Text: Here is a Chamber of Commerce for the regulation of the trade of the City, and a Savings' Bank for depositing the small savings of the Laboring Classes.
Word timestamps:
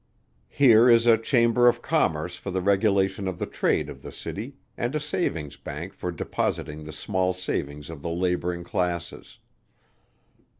Here 0.49 0.89
is 0.89 1.05
a 1.05 1.15
Chamber 1.15 1.67
of 1.67 1.83
Commerce 1.83 2.35
for 2.35 2.49
the 2.49 2.59
regulation 2.59 3.27
of 3.27 3.37
the 3.37 3.45
trade 3.45 3.87
of 3.87 4.01
the 4.01 4.11
City, 4.11 4.55
and 4.75 4.95
a 4.95 4.99
Savings' 4.99 5.57
Bank 5.57 5.93
for 5.93 6.11
depositing 6.11 6.85
the 6.85 6.91
small 6.91 7.33
savings 7.35 7.87
of 7.87 8.01
the 8.01 8.09
Laboring 8.09 8.63
Classes. 8.63 9.37